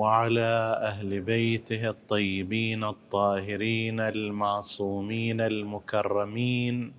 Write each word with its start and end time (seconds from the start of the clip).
وعلى 0.00 0.80
أهل 0.90 1.20
بيته 1.20 1.88
الطيبين 1.88 2.84
الطاهرين 2.84 4.00
المعصومين 4.00 5.40
المكرمين. 5.40 6.92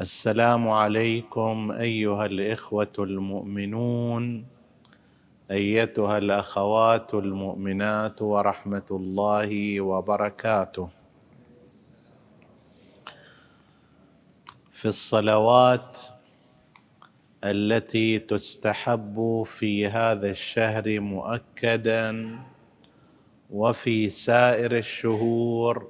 السلام 0.00 0.68
عليكم 0.68 1.72
أيها 1.72 2.26
الإخوة 2.26 2.96
المؤمنون 2.98 4.46
أيتها 5.50 6.18
الأخوات 6.18 7.14
المؤمنات 7.14 8.22
ورحمة 8.22 8.88
الله 8.90 9.80
وبركاته. 9.80 10.88
في 14.72 14.88
الصلوات 14.88 15.98
التي 17.44 18.18
تستحب 18.18 19.42
في 19.46 19.86
هذا 19.86 20.30
الشهر 20.30 21.00
مؤكدا 21.00 22.38
وفي 23.50 24.10
سائر 24.10 24.76
الشهور 24.76 25.88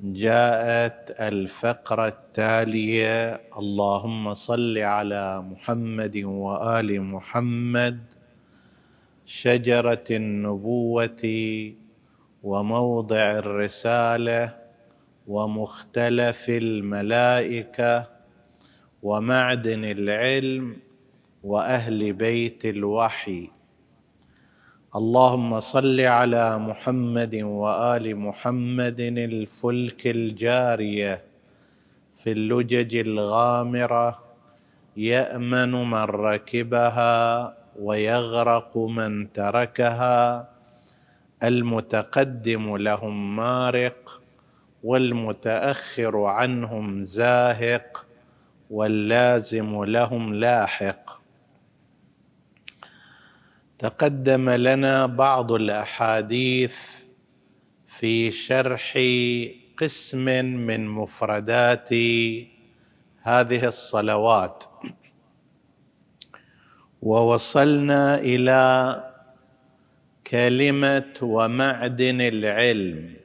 جاءت 0.00 1.10
الفقرة 1.20 2.08
التالية 2.08 3.40
اللهم 3.58 4.34
صل 4.34 4.78
على 4.78 5.40
محمد 5.40 6.16
وآل 6.24 7.02
محمد 7.02 8.00
شجرة 9.26 10.04
النبوة 10.10 11.24
وموضع 12.42 13.38
الرسالة 13.38 14.54
ومختلف 15.26 16.48
الملائكة 16.48 18.17
ومعدن 19.02 19.84
العلم 19.84 20.76
وأهل 21.44 22.12
بيت 22.12 22.66
الوحي. 22.66 23.50
اللهم 24.96 25.60
صل 25.60 26.00
على 26.00 26.58
محمد 26.58 27.34
وآل 27.34 28.16
محمد 28.16 29.00
الفلك 29.00 30.06
الجارية 30.06 31.22
في 32.16 32.32
اللجج 32.32 32.96
الغامرة 32.96 34.22
يأمن 34.96 35.72
من 35.90 36.04
ركبها 36.04 37.54
ويغرق 37.80 38.78
من 38.78 39.32
تركها. 39.32 40.48
المتقدم 41.42 42.76
لهم 42.76 43.36
مارق 43.36 44.22
والمتأخر 44.84 46.24
عنهم 46.24 47.02
زاهق. 47.04 48.07
واللازم 48.70 49.84
لهم 49.84 50.34
لاحق. 50.34 51.18
تقدم 53.78 54.50
لنا 54.50 55.06
بعض 55.06 55.52
الأحاديث 55.52 56.76
في 57.86 58.32
شرح 58.32 58.98
قسم 59.78 60.44
من 60.44 60.88
مفردات 60.88 61.92
هذه 63.22 63.64
الصلوات. 63.64 64.64
ووصلنا 67.02 68.18
إلى 68.18 69.04
كلمة 70.26 71.12
ومعدن 71.22 72.20
العلم. 72.20 73.17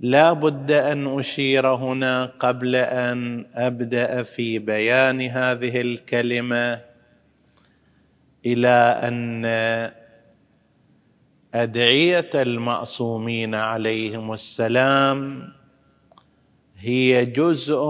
لا 0.00 0.32
بد 0.32 0.72
أن 0.72 1.18
أشير 1.18 1.66
هنا 1.66 2.24
قبل 2.24 2.76
أن 2.76 3.46
أبدأ 3.54 4.22
في 4.22 4.58
بيان 4.58 5.20
هذه 5.20 5.80
الكلمة 5.80 6.80
إلى 8.46 9.00
أن 9.02 9.44
أدعية 11.54 12.30
المعصومين 12.34 13.54
عليهم 13.54 14.32
السلام 14.32 15.52
هي 16.78 17.26
جزء 17.26 17.84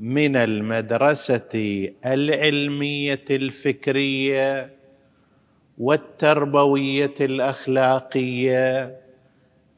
من 0.00 0.36
المدرسة 0.36 1.88
العلمية 2.06 3.24
الفكرية 3.30 4.70
والتربوية 5.78 7.14
الأخلاقية 7.20 8.96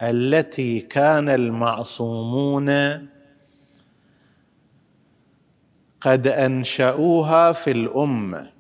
التي 0.03 0.81
كان 0.81 1.29
المعصومون 1.29 2.71
قد 6.01 6.27
أنشأوها 6.27 7.53
في 7.53 7.71
الأمة 7.71 8.51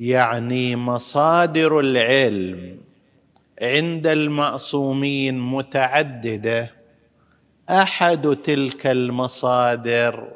يعني 0.00 0.76
مصادر 0.76 1.80
العلم 1.80 2.78
عند 3.62 4.06
المعصومين 4.06 5.40
متعددة. 5.40 6.70
أحد 7.70 8.36
تلك 8.44 8.86
المصادر 8.86 10.28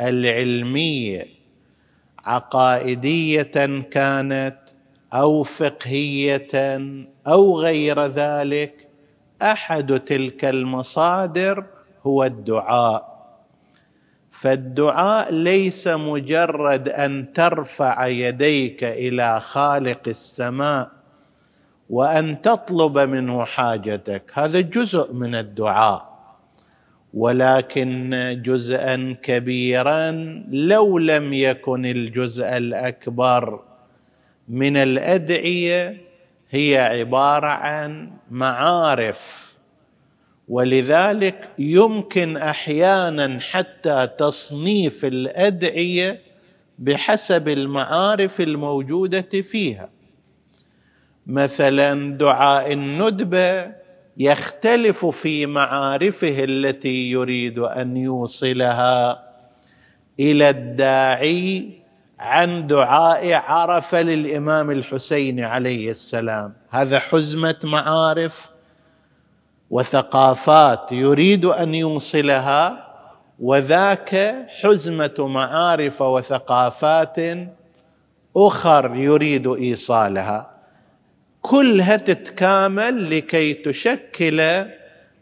العلمية 0.00 1.26
عقائدية 2.24 3.82
كانت 3.90 4.58
أو 5.12 5.42
فقهية 5.42 6.80
أو 7.26 7.60
غير 7.60 8.06
ذلك 8.06 8.81
أحد 9.42 10.00
تلك 10.00 10.44
المصادر 10.44 11.64
هو 12.06 12.24
الدعاء. 12.24 13.12
فالدعاء 14.30 15.34
ليس 15.34 15.88
مجرد 15.88 16.88
أن 16.88 17.32
ترفع 17.32 18.06
يديك 18.06 18.84
إلى 18.84 19.40
خالق 19.40 20.00
السماء 20.06 20.90
وأن 21.90 22.42
تطلب 22.42 22.98
منه 22.98 23.44
حاجتك. 23.44 24.22
هذا 24.34 24.60
جزء 24.60 25.12
من 25.12 25.34
الدعاء. 25.34 26.12
ولكن 27.14 28.10
جزءا 28.44 29.16
كبيرا 29.22 30.10
لو 30.48 30.98
لم 30.98 31.32
يكن 31.32 31.86
الجزء 31.86 32.56
الأكبر 32.56 33.60
من 34.48 34.76
الأدعية 34.76 35.96
هي 36.52 36.78
عبارة 36.78 37.46
عن 37.46 38.10
معارف. 38.30 39.52
ولذلك 40.48 41.50
يمكن 41.58 42.36
أحيانا 42.36 43.40
حتى 43.40 44.08
تصنيف 44.18 45.04
الأدعية 45.04 46.20
بحسب 46.78 47.48
المعارف 47.48 48.40
الموجودة 48.40 49.42
فيها. 49.42 49.90
مثلا 51.26 52.16
دعاء 52.16 52.72
الندبة 52.72 53.72
يختلف 54.16 55.06
في 55.06 55.46
معارفه 55.46 56.44
التي 56.44 57.10
يريد 57.10 57.58
أن 57.58 57.96
يوصلها 57.96 59.22
إلى 60.20 60.50
الداعي 60.50 61.81
عن 62.22 62.66
دعاء 62.66 63.32
عرفة 63.34 64.02
للإمام 64.02 64.70
الحسين 64.70 65.40
عليه 65.40 65.90
السلام. 65.90 66.52
هذا 66.70 66.98
حزمة 66.98 67.56
معارف 67.64 68.48
وثقافات 69.70 70.92
يريد 70.92 71.44
أن 71.44 71.74
يوصلها 71.74 72.88
وذاك 73.40 74.36
حزمة 74.62 75.14
معارف 75.18 76.02
وثقافات 76.02 77.16
أخر 78.36 78.94
يريد 78.94 79.46
إيصالها. 79.46 80.50
كلها 81.40 81.96
تتكامل 81.96 83.18
لكي 83.18 83.54
تشكل 83.54 84.40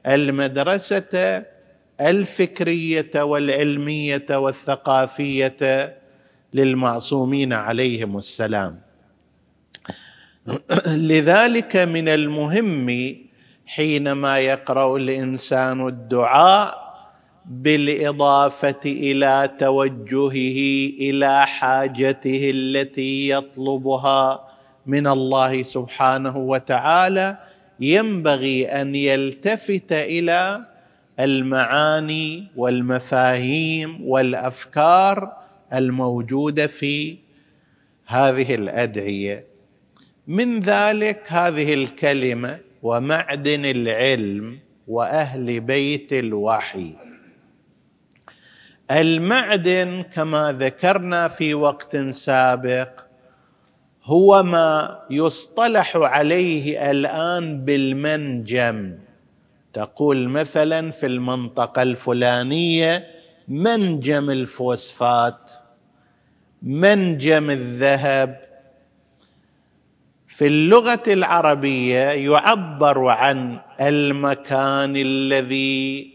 المدرسة 0.06 1.44
الفكرية 2.00 3.22
والعلمية 3.22 4.26
والثقافية 4.30 5.99
للمعصومين 6.54 7.52
عليهم 7.52 8.18
السلام. 8.18 8.80
لذلك 10.86 11.76
من 11.76 12.08
المهم 12.08 13.16
حينما 13.66 14.38
يقرأ 14.38 14.96
الإنسان 14.96 15.86
الدعاء 15.88 16.90
بالإضافة 17.46 18.80
إلى 18.86 19.50
توجهه 19.58 20.60
إلى 21.00 21.46
حاجته 21.46 22.50
التي 22.54 23.28
يطلبها 23.28 24.48
من 24.86 25.06
الله 25.06 25.62
سبحانه 25.62 26.36
وتعالى 26.36 27.38
ينبغي 27.80 28.66
أن 28.66 28.94
يلتفت 28.94 29.92
إلى 29.92 30.64
المعاني 31.20 32.46
والمفاهيم 32.56 33.98
والأفكار 34.04 35.36
الموجودة 35.74 36.66
في 36.66 37.18
هذه 38.06 38.54
الأدعية. 38.54 39.46
من 40.26 40.60
ذلك 40.60 41.22
هذه 41.26 41.74
الكلمة 41.74 42.58
ومعدن 42.82 43.64
العلم 43.64 44.58
وأهل 44.88 45.60
بيت 45.60 46.12
الوحي. 46.12 46.92
المعدن 48.90 50.04
كما 50.14 50.52
ذكرنا 50.52 51.28
في 51.28 51.54
وقت 51.54 51.96
سابق 51.96 53.00
هو 54.04 54.42
ما 54.42 55.00
يصطلح 55.10 55.96
عليه 55.96 56.90
الآن 56.90 57.64
بالمنجم. 57.64 58.98
تقول 59.72 60.28
مثلا 60.28 60.90
في 60.90 61.06
المنطقة 61.06 61.82
الفلانية 61.82 63.19
منجم 63.50 64.30
الفوسفات 64.30 65.52
منجم 66.62 67.50
الذهب. 67.50 68.40
في 70.26 70.46
اللغة 70.46 71.02
العربية 71.06 71.98
يعبر 71.98 73.06
عن 73.06 73.58
المكان 73.80 74.96
الذي 74.96 76.12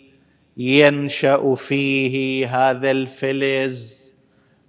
ينشأ 0.57 1.55
فيه 1.55 2.47
هذا 2.47 2.91
الفلز 2.91 4.11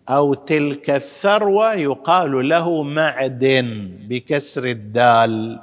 أو 0.08 0.34
تلك 0.34 0.90
الثروة 0.90 1.74
يقال 1.74 2.48
له 2.48 2.82
معدن 2.82 3.98
بكسر 4.08 4.64
الدال. 4.64 5.60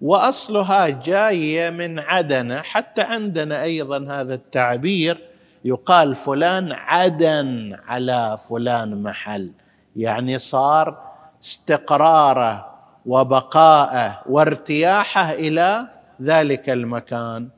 وأصلها 0.00 0.88
جاية 0.88 1.70
من 1.70 1.98
عدن 1.98 2.58
حتى 2.58 3.02
عندنا 3.02 3.62
أيضا 3.62 4.20
هذا 4.20 4.34
التعبير 4.34 5.35
يقال 5.66 6.14
فلان 6.14 6.72
عدن 6.72 7.76
على 7.86 8.38
فلان 8.48 9.02
محل. 9.02 9.50
يعني 9.96 10.38
صار 10.38 10.98
استقراره 11.44 12.66
وبقاءه 13.06 14.22
وارتياحه 14.26 15.30
إلى 15.32 15.86
ذلك 16.22 16.70
المكان. 16.70 17.48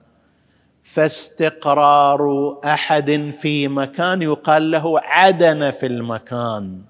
فاستقرار 0.82 2.54
أحد 2.64 3.34
في 3.40 3.68
مكان 3.68 4.22
يقال 4.22 4.70
له 4.70 5.00
عدن 5.00 5.70
في 5.70 5.86
المكان. 5.86 6.80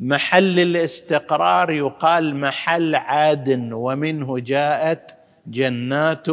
محل 0.00 0.60
الاستقرار 0.60 1.70
يقال 1.70 2.36
محل 2.36 2.94
عدن 2.94 3.72
ومنه 3.72 4.38
جاءت 4.38 5.16
جنات 5.46 6.26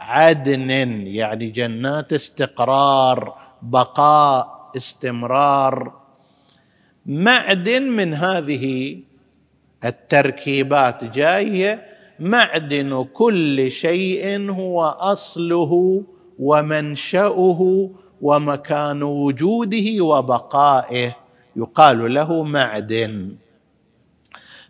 عدن 0.00 0.70
يعني 1.06 1.50
جنات 1.50 2.12
استقرار 2.12 3.34
بقاء 3.62 4.70
استمرار. 4.76 5.92
معدن 7.06 7.82
من 7.82 8.14
هذه 8.14 8.98
التركيبات 9.84 11.04
جاية. 11.04 11.86
معدن 12.20 13.06
كل 13.12 13.70
شيء 13.70 14.50
هو 14.50 14.82
أصله 14.84 16.02
ومنشأه 16.38 17.90
ومكان 18.20 19.02
وجوده 19.02 20.04
وبقائه. 20.04 21.16
يقال 21.56 22.14
له 22.14 22.42
معدن. 22.42 23.36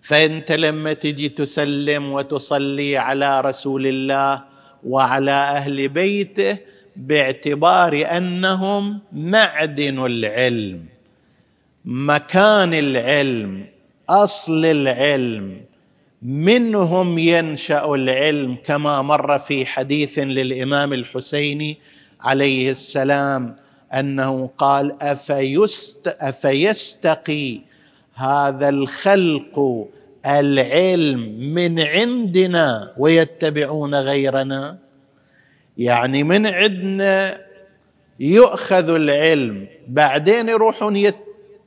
فأنت 0.03 0.53
لما 0.53 0.93
تجي 0.93 1.29
تسلم 1.29 2.13
وتصلي 2.13 2.97
على 2.97 3.41
رسول 3.41 3.87
الله 3.87 4.50
وعلى 4.85 5.31
أهل 5.31 5.89
بيته 5.89 6.57
باعتبار 6.97 8.07
أنهم 8.17 9.01
معدن 9.13 10.07
العلم 10.07 10.85
مكان 11.85 12.75
العلم 12.75 13.65
أصل 14.09 14.65
العلم 14.65 15.61
منهم 16.23 17.19
ينشأ 17.19 17.95
العلم 17.95 18.57
كما 18.67 19.03
مر 19.03 19.39
في 19.39 19.67
حديث 19.67 20.19
للإمام 20.19 20.93
الحسيني 20.93 21.79
عليه 22.21 22.71
السلام 22.71 23.57
أنه 23.95 24.51
قال 24.59 25.03
أفيست 25.03 26.17
أفيستقي 26.21 27.61
هذا 28.15 28.69
الخلق 28.69 29.89
العلم 30.27 31.21
من 31.55 31.81
عندنا 31.81 32.93
ويتبعون 32.99 33.95
غيرنا. 33.95 34.79
يعني 35.79 36.25
من 36.25 36.47
عندنا 36.47 37.41
يؤخذ 38.21 38.95
العلم 38.95 39.67
بعدين 39.89 40.49
يروحون 40.49 41.13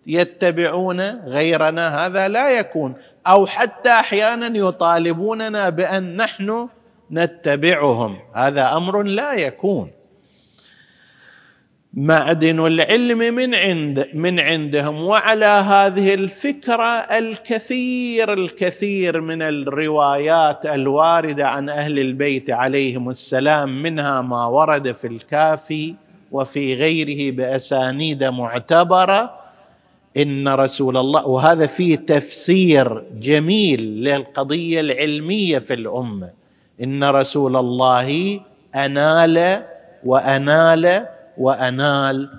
يتبعون 0.07 1.01
غيرنا. 1.25 2.05
هذا 2.05 2.27
لا 2.27 2.49
يكون. 2.59 2.93
أو 3.27 3.45
حتى 3.45 3.89
أحيانا 3.89 4.57
يطالبوننا 4.57 5.69
بأن 5.69 6.15
نحن 6.15 6.69
نتبعهم. 7.11 8.19
هذا 8.33 8.77
أمر 8.77 9.03
لا 9.03 9.33
يكون. 9.33 9.91
معدن 11.95 12.65
العلم 12.65 13.17
من 13.17 13.55
عند 13.55 14.07
من 14.13 14.39
عندهم. 14.39 15.03
وعلى 15.03 15.45
هذه 15.45 16.13
الفكرة 16.13 16.99
الكثير 16.99 18.33
الكثير 18.33 19.21
من 19.21 19.41
الروايات 19.41 20.65
الواردة 20.65 21.47
عن 21.47 21.69
أهل 21.69 21.99
البيت 21.99 22.49
عليهم 22.49 23.09
السلام 23.09 23.81
منها 23.83 24.21
ما 24.21 24.45
ورد 24.45 24.91
في 24.91 25.07
الكافي 25.07 25.95
وفي 26.31 26.75
غيره 26.75 27.35
بأسانيد 27.35 28.23
معتبرة. 28.23 29.43
إن 30.17 30.47
رسول 30.47 30.97
الله 30.97 31.27
وهذا 31.27 31.65
فيه 31.65 31.95
تفسير 31.95 33.03
جميل 33.19 33.81
للقضية 33.81 34.79
العلمية 34.79 35.59
في 35.59 35.73
الأمة. 35.73 36.29
إن 36.83 37.03
رسول 37.03 37.57
الله 37.57 38.39
أنال 38.75 39.63
وأنال 40.05 41.05
وأنال 41.37 42.29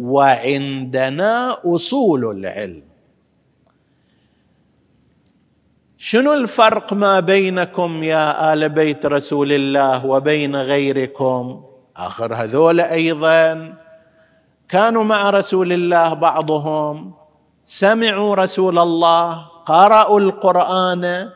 وعندنا 0.00 1.56
أصول 1.64 2.38
العلم. 2.38 2.82
شنو 5.98 6.34
الفرق 6.34 6.92
ما 6.92 7.20
بينكم 7.20 8.02
يا 8.02 8.52
آل 8.52 8.68
بيت 8.68 9.06
رسول 9.06 9.52
الله 9.52 10.06
وبين 10.06 10.56
غيركم؟ 10.56 11.64
آخر 11.96 12.34
هذول 12.34 12.80
أيضا 12.80 13.74
كانوا 14.68 15.04
مع 15.04 15.30
رسول 15.30 15.72
الله 15.72 16.14
بعضهم 16.14 17.14
سمعوا 17.64 18.34
رسول 18.34 18.78
الله 18.78 19.46
قرأوا 19.66 20.20
القرآن 20.20 21.30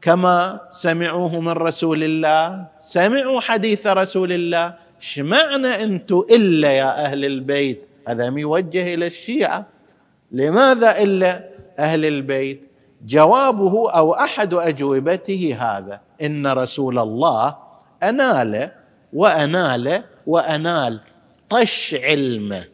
كما 0.00 0.60
سمعوه 0.70 1.40
من 1.40 1.52
رسول 1.52 2.02
الله 2.02 2.66
سمعوا 2.80 3.40
حديث 3.40 3.86
رسول 3.86 4.32
الله. 4.32 4.87
إيش 4.98 5.18
معنى 5.18 5.68
أنتم 5.68 6.24
إلا 6.30 6.72
يا 6.72 7.04
أهل 7.04 7.24
البيت؟ 7.24 7.82
هذا 8.08 8.30
موجه 8.30 8.94
إلى 8.94 9.06
الشيعة. 9.06 9.66
لماذا 10.32 11.02
إلا 11.02 11.44
أهل 11.78 12.04
البيت؟ 12.04 12.62
جوابه 13.06 13.90
أو 13.90 14.14
أحد 14.14 14.54
أجوبته 14.54 15.56
هذا 15.60 16.00
إن 16.22 16.46
رسول 16.46 16.98
الله 16.98 17.56
أنال 18.02 18.70
وأنال 19.12 20.04
وأنال. 20.26 21.00
طش 21.50 21.94
علمه 22.02 22.64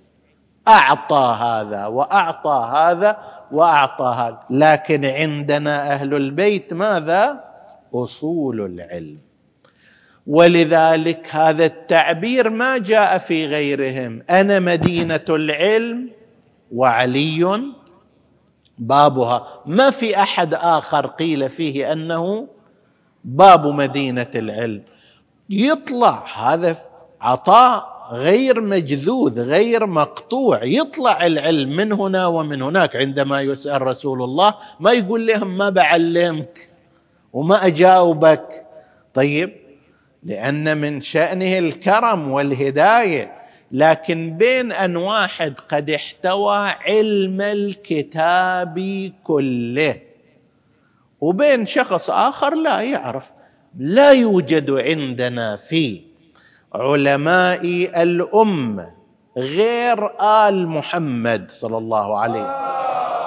أعطى 0.69 1.37
هذا 1.41 1.87
وأعطى 1.87 2.71
هذا 2.75 3.19
وأعطى 3.53 4.15
هذا. 4.19 4.39
لكن 4.51 5.05
عندنا 5.05 5.93
أهل 5.93 6.15
البيت 6.15 6.73
ماذا؟ 6.75 7.45
أصول 7.95 8.61
العلم. 8.61 9.19
ولذلك 10.27 11.27
هذا 11.31 11.65
التعبير 11.65 12.51
ما 12.51 12.79
جاء 12.79 13.19
في 13.19 13.47
غيرهم. 13.47 14.23
أنا 14.31 14.61
مدينة 14.61 15.25
العلم 15.29 16.11
وعلي 16.73 17.63
بابها. 18.79 19.47
ما 19.67 19.91
في 19.91 20.21
أحد 20.21 20.55
آخر 20.55 21.07
قيل 21.07 21.49
فيه 21.49 21.93
أنه 21.93 22.49
باب 23.25 23.67
مدينة 23.67 24.31
العلم. 24.35 24.83
يطلع 25.51 26.25
هذا 26.37 26.77
عطاء 27.21 27.95
غير 28.11 28.61
مجذوذ 28.61 29.43
غير 29.43 29.87
مقطوع. 29.87 30.65
يطلع 30.65 31.27
العلم 31.27 31.77
من 31.77 31.93
هنا 31.93 32.27
ومن 32.27 32.63
هناك. 32.63 32.97
عندما 32.97 33.41
يسأل 33.41 33.83
رسول 33.83 34.23
الله 34.23 34.55
ما 34.81 34.93
يقول 34.93 35.27
لهم؟ 35.27 35.59
ما 35.59 35.71
بعلمك. 35.71 36.71
وما 37.33 37.67
أجاوبك. 37.67 38.67
طيب 39.15 39.64
لأن 40.25 40.79
من 40.79 41.01
شأنه 41.01 41.59
الكرم 41.59 42.31
والهداية. 42.31 43.33
لكن 43.73 44.37
بين 44.37 44.73
أن 44.73 44.97
واحد 44.97 45.55
قد 45.69 45.91
احتوى 45.91 46.57
علم 46.87 47.41
الكتاب 47.41 48.79
كله 49.25 50.01
وبين 51.21 51.67
شخص 51.67 52.11
آخر 52.11 52.55
لا 52.55 52.81
يعرف 52.81 53.31
لا 53.79 54.11
يوجد 54.13 54.71
عندنا 54.71 55.57
في 55.57 56.03
علماء 56.75 57.61
الأمة 58.03 58.91
غير 59.39 60.21
آل 60.21 60.69
محمد 60.69 61.51
صلى 61.51 61.79
الله 61.79 62.19
عليه 62.19 62.43
وسلم. 62.43 63.24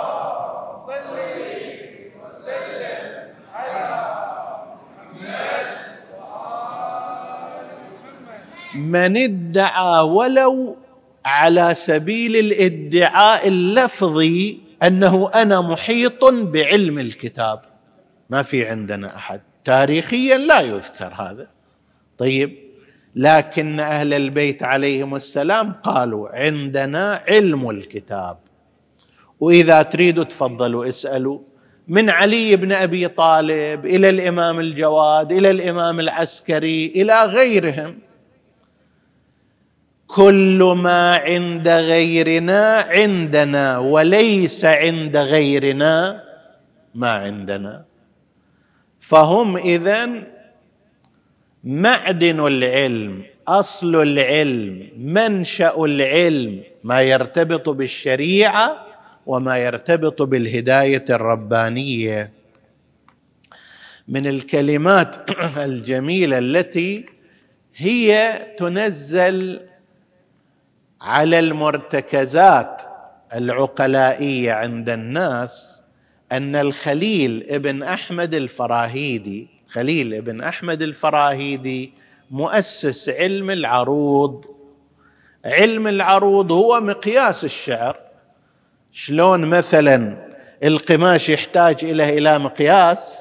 من 8.78 9.18
ادعى 9.18 10.02
ولو 10.02 10.78
على 11.26 11.74
سبيل 11.74 12.36
الادعاء 12.36 13.48
اللفظي 13.48 14.60
أنه 14.84 15.32
أنا 15.36 15.62
محيط 15.62 16.26
بعلم 16.26 17.00
الكتاب. 17.00 17.62
ما 18.30 18.44
في 18.44 18.68
عندنا 18.68 19.16
أحد. 19.16 19.42
تاريخيا 19.66 20.38
لا 20.38 20.62
يذكر 20.62 21.14
هذا. 21.14 21.48
طيب 22.18 22.58
لكن 23.16 23.80
أهل 23.80 24.14
البيت 24.14 24.64
عليهم 24.64 25.16
السلام 25.16 25.74
قالوا 25.74 26.30
عندنا 26.30 27.24
علم 27.28 27.70
الكتاب. 27.70 28.38
وإذا 29.40 29.82
تريدوا 29.82 30.24
تفضلوا 30.24 30.88
اسألوا. 30.88 31.40
من 31.88 32.10
علي 32.10 32.56
بن 32.56 32.72
أبي 32.72 33.08
طالب 33.08 33.86
إلى 33.86 34.10
الإمام 34.10 34.60
الجواد 34.60 35.32
إلى 35.32 35.52
الإمام 35.52 36.00
العسكري 36.00 36.86
إلى 36.86 37.26
غيرهم. 37.26 38.07
كل 40.08 40.74
ما 40.78 41.16
عند 41.16 41.68
غيرنا 41.68 42.80
عندنا 42.80 43.78
وليس 43.78 44.66
عند 44.66 45.18
غيرنا 45.18 46.24
ما 46.96 47.12
عندنا. 47.12 47.86
فهم 49.00 49.58
اذا 49.58 50.10
معدن 51.64 52.48
العلم 52.48 53.24
أصل 53.48 53.96
العلم 53.96 54.90
منشأ 54.98 55.86
العلم 55.86 56.64
ما 56.84 57.02
يرتبط 57.02 57.70
بالشريعة 57.70 58.88
وما 59.26 59.58
يرتبط 59.58 60.22
بالهداية 60.22 61.06
الربانية. 61.10 62.32
من 64.08 64.28
الكلمات 64.28 65.16
الجميلة 65.58 66.38
التي 66.38 67.06
هي 67.76 68.34
تنزل 68.58 69.60
على 71.02 71.40
المرتكزات 71.40 72.82
العقلائية 73.36 74.52
عند 74.52 74.90
الناس 74.90 75.82
أن 76.32 76.56
الخليل 76.56 77.46
ابن 77.50 77.84
أحمد 77.84 78.34
الفراهيدي 78.34 79.48
خليل 79.68 80.14
ابن 80.14 80.42
أحمد 80.42 80.82
الفراهيدي 80.82 81.94
مؤسس 82.32 83.10
علم 83.10 83.50
العروض. 83.52 84.46
علم 85.46 85.88
العروض 85.88 86.52
هو 86.52 86.82
مقياس 86.82 87.44
الشعر. 87.44 88.00
شلون 88.92 89.46
مثلا 89.46 90.28
القماش 90.64 91.30
يحتاج 91.30 91.84
إلى 91.84 92.18
إلى 92.18 92.40
مقياس 92.40 93.20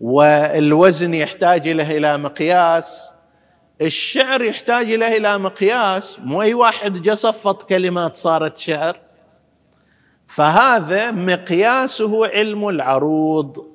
والوزن 0.00 1.14
يحتاج 1.14 1.68
له 1.68 1.96
إلى 1.96 2.18
مقياس 2.18 3.13
الشعر 3.82 4.42
يحتاج 4.42 4.90
له 4.92 5.16
إلى 5.16 5.38
مقياس 5.38 6.18
مو 6.20 6.42
أي 6.42 6.54
واحد 6.54 7.02
جا 7.02 7.14
صفط 7.14 7.62
كلمات 7.62 8.16
صارت 8.16 8.58
شعر. 8.58 8.98
فهذا 10.26 11.10
مقياسه 11.10 12.26
علم 12.26 12.68
العروض. 12.68 13.66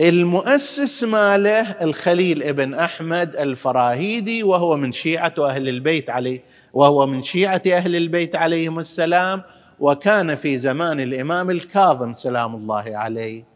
المؤسس 0.00 1.04
ماله 1.04 1.60
الخليل 1.60 2.42
ابن 2.42 2.74
أحمد 2.74 3.36
الفراهيدي 3.36 4.42
وهو 4.42 4.76
من 4.76 4.92
شيعة 4.92 5.34
أهل 5.38 5.68
البيت 5.68 6.10
عليه 6.10 6.42
وهو 6.72 7.06
من 7.06 7.22
شيعة 7.22 7.62
أهل 7.66 7.96
البيت 7.96 8.36
عليهم 8.36 8.78
السلام 8.78 9.42
وكان 9.80 10.34
في 10.34 10.58
زمان 10.58 11.00
الإمام 11.00 11.50
الكاظم 11.50 12.14
سلام 12.14 12.54
الله 12.54 12.84
عليه. 12.86 13.51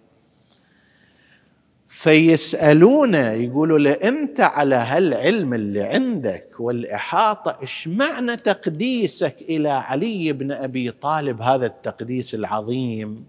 فيسألونه 2.06 3.30
يقولوا 3.30 3.78
له 3.78 3.90
أنت 3.90 4.40
على 4.40 4.74
هالعلم 4.74 5.54
اللي 5.54 5.82
عندك 5.82 6.48
والإحاطة؟ 6.58 7.58
إيش 7.62 7.88
معنى 7.88 8.36
تقديسك 8.36 9.36
إلى 9.42 9.68
علي 9.68 10.32
بن 10.32 10.52
أبي 10.52 10.90
طالب 10.90 11.42
هذا 11.42 11.66
التقديس 11.66 12.34
العظيم؟ 12.34 13.24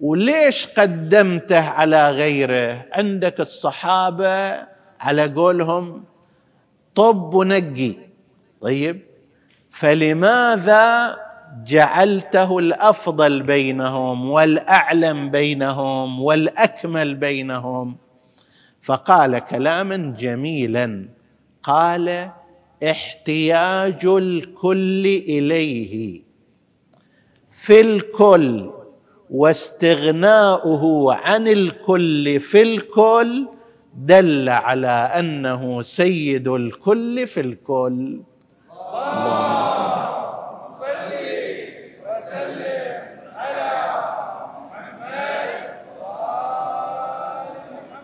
وليش 0.00 0.66
قدمته 0.66 1.60
على 1.60 2.10
غيره؟ 2.10 2.84
عندك 2.92 3.40
الصحابة 3.40 4.66
على 5.00 5.26
قولهم 5.26 6.04
طب 6.94 7.34
ونقي. 7.34 7.94
طيب 8.60 9.00
فلماذا 9.70 11.16
جعلته 11.66 12.58
الأفضل 12.58 13.42
بينهم 13.42 14.30
والأعلم 14.30 15.30
بينهم 15.30 16.20
والأكمل 16.20 17.14
بينهم. 17.14 17.96
فقال 18.82 19.38
كلاما 19.38 19.96
جميلا 20.18 21.08
قال 21.62 22.30
احتياج 22.90 24.06
الكل 24.06 25.06
إليه 25.06 26.22
في 27.50 27.80
الكل 27.80 28.70
واستغناؤه 29.30 31.14
عن 31.14 31.48
الكل 31.48 32.40
في 32.40 32.62
الكل 32.62 33.46
دل 33.94 34.48
على 34.48 34.88
أنه 34.88 35.82
سيد 35.82 36.48
الكل 36.48 37.26
في 37.26 37.40
الكل. 37.40 38.20
اللهم 38.70 39.66
صل 39.66 40.31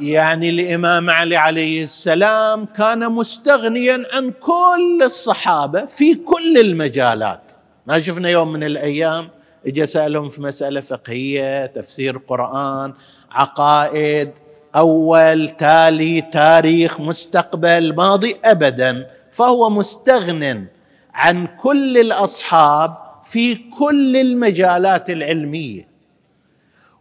يعني 0.00 0.50
الإمام 0.50 1.11
علي 1.11 1.37
عليه 1.37 1.83
السلام 1.83 2.64
كان 2.64 3.12
مستغنيا 3.12 4.05
عن 4.12 4.31
كل 4.31 5.02
الصحابة 5.02 5.85
في 5.85 6.14
كل 6.14 6.59
المجالات. 6.59 7.52
ما 7.87 8.00
شفنا 8.00 8.28
يوم 8.28 8.52
من 8.52 8.64
الأيام 8.64 9.28
اجى 9.67 9.87
سألهم 9.87 10.31
في 10.31 10.43
مسألة 10.43 10.81
فقهية 10.81 11.67
تفسير 11.67 12.19
قرآن 12.19 12.93
عقائد 13.31 14.31
أول 14.76 15.49
تالي 15.49 16.21
تاريخ 16.21 17.00
مستقبل 17.00 17.95
ماضي 17.95 18.37
ابدا. 18.45 19.07
فهو 19.33 19.71
مستغن 19.71 20.67
عن 21.14 21.47
كل 21.47 21.99
الأصحاب 21.99 22.95
في 23.25 23.55
كل 23.55 24.17
المجالات 24.17 25.11
العلمية. 25.11 25.88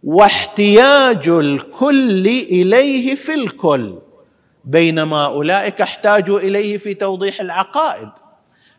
واحتياج 0.03 1.27
الكل 1.29 2.27
إليه 2.27 3.15
في 3.15 3.33
الكل 3.33 3.95
بينما 4.65 5.25
أولئك 5.25 5.81
احتاجوا 5.81 6.39
إليه 6.39 6.77
في 6.77 6.93
توضيح 6.93 7.41
العقائد 7.41 8.09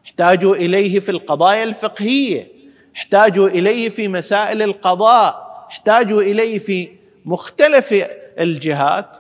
احتاجوا 0.07 0.57
إليه 0.57 1.01
في 1.01 1.11
القضايا 1.11 1.65
الفقهية 1.65 2.53
احتاجوا 2.97 3.49
إليه 3.49 3.89
في 3.89 4.09
مسائل 4.09 4.63
القضاء 4.63 5.49
احتاجوا 5.71 6.23
إليه 6.23 6.59
في 6.59 6.89
مختلف 7.25 8.05
الجهات. 8.39 9.17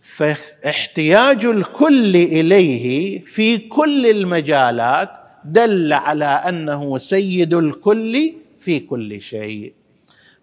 فاحتياج 0.00 1.44
الكل 1.44 2.16
إليه 2.16 3.24
في 3.24 3.58
كل 3.58 4.06
المجالات 4.06 5.10
دل 5.44 5.92
على 5.92 6.24
أنه 6.24 6.98
سيد 6.98 7.54
الكل 7.54 8.34
في 8.60 8.80
كل 8.80 9.20
شيء. 9.20 9.72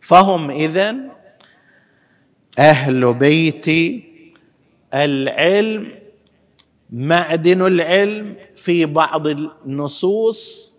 فهم 0.06 0.52
اذا 0.52 0.96
أهل 2.60 3.14
بيت 3.14 3.66
العلم 4.94 5.92
معدن 6.90 7.62
العلم 7.62 8.36
في 8.56 8.86
بعض 8.86 9.28
النصوص 9.28 10.76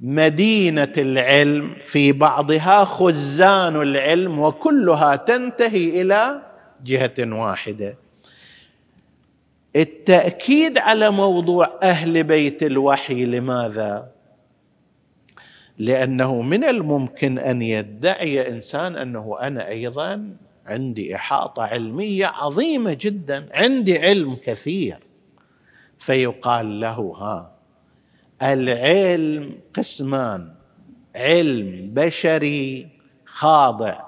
مدينة 0.00 0.92
العلم 0.98 1.76
في 1.84 2.12
بعضها 2.12 2.84
خزان 2.84 3.76
العلم 3.76 4.38
وكلها 4.38 5.16
تنتهي 5.16 6.00
إلى 6.02 6.42
جهة 6.84 7.14
واحدة. 7.18 7.98
التأكيد 9.76 10.78
على 10.78 11.10
موضوع 11.10 11.78
أهل 11.82 12.24
بيت 12.24 12.62
الوحي 12.62 13.24
لماذا؟ 13.24 14.15
لأنه 15.78 16.42
من 16.42 16.64
الممكن 16.64 17.38
أن 17.38 17.62
يدعي 17.62 18.48
إنسان 18.48 18.96
أنه 18.96 19.36
أنا 19.40 19.68
أيضا 19.68 20.36
عندي 20.66 21.16
إحاطة 21.16 21.62
علمية 21.62 22.26
عظيمة 22.26 22.96
جدا 23.00 23.48
عندي 23.52 23.98
علم 23.98 24.36
كثير. 24.44 24.98
فيقال 25.98 26.80
له 26.80 27.14
ها 27.16 27.52
العلم 28.42 29.58
قسمان 29.74 30.52
علم 31.16 31.90
بشري 31.94 32.88
خاضع 33.26 34.00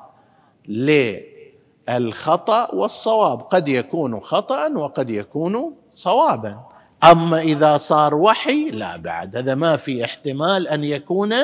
للخطأ 1.89 2.75
والصواب. 2.75 3.41
قد 3.41 3.69
يكون 3.69 4.21
خطا 4.21 4.69
وقد 4.69 5.11
يكون 5.11 5.75
صوابا. 5.95 6.68
أما 7.05 7.40
إذا 7.40 7.76
صار 7.76 8.14
وحي 8.14 8.71
لا 8.71 8.97
بعد. 8.97 9.37
هذا 9.37 9.55
ما 9.55 9.76
في 9.76 10.05
احتمال 10.05 10.69
أن 10.69 10.85
يكون 10.85 11.35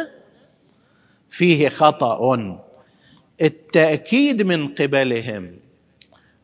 فيه 1.31 1.69
خطأ. 1.69 2.59
التأكيد 3.41 4.43
من 4.43 4.69
قبلهم 4.69 5.57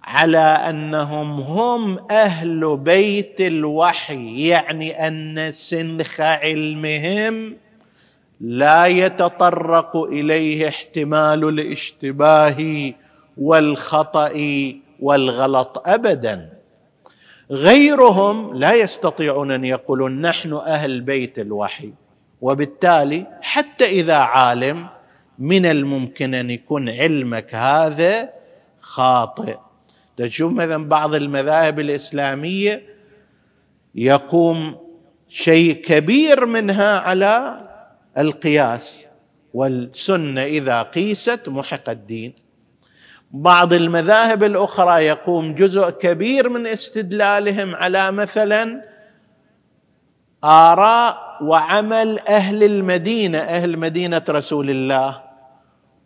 على 0.03 0.39
أنهم 0.39 1.41
هم 1.41 1.99
أهل 2.11 2.77
بيت 2.77 3.41
الوحي 3.41 4.49
يعني 4.49 5.07
أن 5.07 5.53
سنخ 5.53 6.21
علمهم 6.21 7.57
لا 8.41 8.87
يتطرق 8.87 9.97
إليه 9.97 10.69
احتمال 10.69 11.49
الاشتباه 11.49 12.93
والخطأ 13.37 14.33
والغلط 15.01 15.83
ابدا. 15.89 16.60
غيرهم 17.51 18.55
لا 18.55 18.75
يستطيعون 18.75 19.53
أن 19.53 19.65
يقولون 19.65 20.21
نحن 20.21 20.53
أهل 20.53 21.01
بيت 21.01 21.39
الوحي. 21.39 21.93
وبالتالي 22.41 23.27
حتى 23.43 23.85
إذا 23.85 24.17
عالم 24.17 24.87
من 25.39 25.67
الممكن 25.67 26.35
أن 26.35 26.51
يكون 26.51 26.89
علمك 26.89 27.55
هذا 27.55 28.31
خاطئ. 28.81 29.57
تشوف 30.17 30.53
مثلا 30.53 30.89
بعض 30.89 31.15
المذاهب 31.15 31.81
الإسلامية 31.81 32.83
يقوم 33.95 34.77
شيء 35.29 35.75
كبير 35.75 36.47
منها 36.47 36.99
على 36.99 37.61
القياس. 38.19 39.07
والسنة 39.55 40.43
إذا 40.45 40.83
قيست 40.83 41.49
محق 41.49 41.91
الدين. 41.91 42.35
بعض 43.33 43.73
المذاهب 43.73 44.45
الأخرى 44.45 45.05
يقوم 45.05 45.55
جزء 45.55 45.91
كبير 45.91 46.49
من 46.49 46.67
استدلالهم 46.67 47.75
على 47.75 48.13
مثلا 48.13 48.85
آراء 50.45 51.39
وعمل 51.43 52.19
أهل 52.19 52.65
المدينة 52.65 53.39
أهل 53.39 53.79
مدينة 53.79 54.23
رسول 54.29 54.71
الله. 54.71 55.23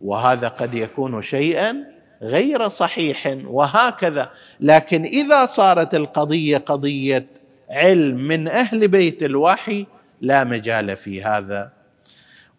وهذا 0.00 0.48
قد 0.48 0.74
يكون 0.74 1.22
شيئا 1.22 1.76
غير 2.22 2.68
صحيح 2.68 3.38
وهكذا. 3.44 4.30
لكن 4.60 5.04
إذا 5.04 5.46
صارت 5.46 5.94
القضية 5.94 6.58
قضية 6.58 7.26
علم 7.70 8.16
من 8.16 8.48
أهل 8.48 8.88
بيت 8.88 9.22
الوحي 9.22 9.86
لا 10.20 10.44
مجال 10.44 10.96
في 10.96 11.22
هذا. 11.22 11.72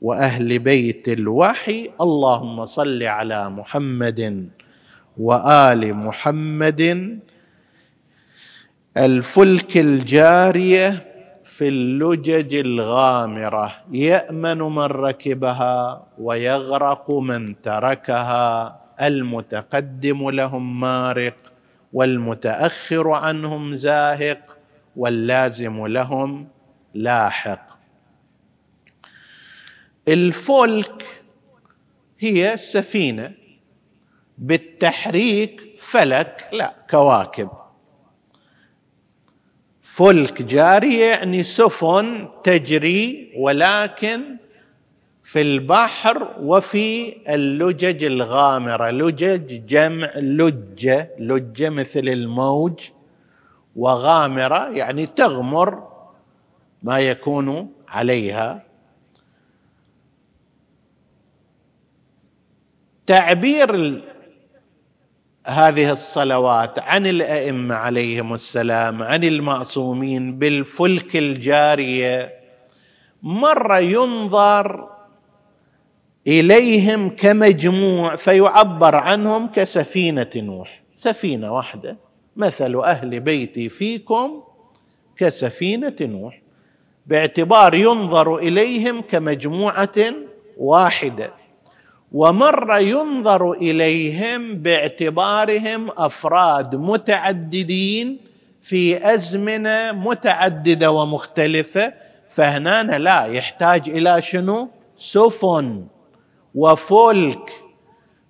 وأهل 0.05 0.59
بيت 0.59 1.09
الوحي 1.09 1.89
اللهم 2.01 2.65
صل 2.65 3.03
على 3.03 3.50
محمد 3.50 4.50
وآل 5.17 5.93
محمد. 5.93 6.81
الفلك 8.97 9.77
الجارية 9.77 10.88
في 11.43 11.67
اللجج 11.67 12.55
الغامرة 12.55 13.71
يأمن 13.91 14.57
من 14.57 14.89
ركبها 15.07 16.07
ويغرق 16.17 17.12
من 17.12 17.62
تركها. 17.62 18.79
المتقدم 19.01 20.29
لهم 20.29 20.79
مارق 20.79 21.38
والمتأخر 21.93 23.09
عنهم 23.12 23.75
زاهق 23.75 24.57
واللازم 24.95 25.88
لهم 25.88 26.47
لاحق. 26.93 27.64
الفلك 30.07 31.24
هي 32.19 32.53
السفينه 32.53 33.31
بالتحريك 34.38 35.62
فلك 35.77 36.50
لا 36.53 36.75
كواكب. 36.89 37.50
فلك 39.81 40.41
جاري 40.41 41.00
يعني 41.00 41.44
سفن 41.44 42.29
تجري 42.44 43.33
ولكن 43.37 44.37
في 45.24 45.41
البحر 45.41 46.35
وفي 46.39 47.15
اللجج 47.33 48.03
الغامرة 48.03 48.89
لجج 48.89 49.65
جمع 49.65 50.11
لجة 50.15 51.11
لجة 51.20 51.70
مثل 51.70 52.00
الموج 52.07 52.89
وغامرة 53.75 54.70
يعني 54.70 55.05
تغمر 55.05 55.87
ما 56.83 57.00
يكون 57.00 57.72
عليها. 57.87 58.63
تعبير 63.07 64.01
هذه 65.48 65.91
الصلوات 65.91 66.79
عن 66.79 67.07
الأئمة 67.07 67.75
عليهم 67.75 68.33
السلام 68.33 69.03
عن 69.03 69.24
المعصومين 69.24 70.39
بالفلك 70.39 71.15
الجارية 71.15 72.33
مرة 73.24 73.79
ينظر 73.79 74.89
إليهم 76.27 77.09
كمجموع 77.09 78.15
فيعبر 78.15 78.96
عنهم 78.96 79.48
كسفينة 79.48 80.29
نوح. 80.35 80.81
سفينة 80.98 81.53
واحدة 81.53 81.98
مثل 82.35 82.75
أهل 82.75 83.20
بيتي 83.20 83.70
فيكم 83.70 84.44
كسفينة 85.18 85.96
نوح. 86.01 86.41
باعتبار 87.05 87.74
ينظر 87.74 88.37
إليهم 88.37 89.01
كمجموعة 89.01 89.96
واحدة. 90.57 91.45
ومره 92.15 92.79
ينظر 92.79 93.51
إليهم 93.51 94.55
باعتبارهم 94.55 95.89
أفراد 95.97 96.75
متعددين 96.75 98.17
في 98.61 99.13
أزمنة 99.13 99.91
متعددة 99.91 100.91
ومختلفة 100.91 101.93
فهنا 102.29 102.99
لا 102.99 103.25
يحتاج 103.25 103.89
إلى 103.89 104.21
شنو؟ 104.21 104.69
سفن 104.97 105.85
وفلك 106.55 107.51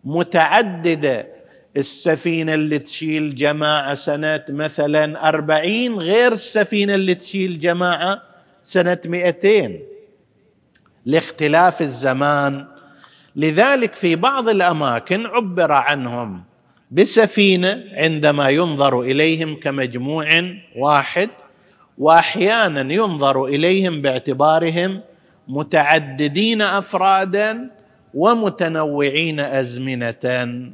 متعددة. 0.03 1.27
السفينة 1.77 2.53
اللي 2.53 2.79
تشيل 2.79 3.35
جماعة 3.35 3.93
سنة 3.95 4.45
مثلا 4.49 5.29
أربعين 5.29 5.95
غير 5.95 6.31
السفينة 6.31 6.95
اللي 6.95 7.15
تشيل 7.15 7.59
جماعة 7.59 8.21
سنة 8.63 8.97
مئتين. 9.05 9.79
لاختلاف 11.05 11.81
الزمان 11.81 12.74
لذلك 13.35 13.95
في 13.95 14.15
بعض 14.15 14.49
الأماكن 14.49 15.25
عبر 15.25 15.71
عنهم 15.71 16.43
بسفينة 16.91 17.83
عندما 17.93 18.49
ينظر 18.49 19.01
إليهم 19.01 19.59
كمجموع 19.59 20.55
واحد 20.77 21.29
وأحيانا 21.97 22.93
ينظر 22.93 23.45
إليهم 23.45 24.01
باعتبارهم 24.01 25.01
متعددين 25.47 26.61
أفرادا 26.61 27.71
ومتنوعين 28.13 29.39
أزمنة. 29.39 30.73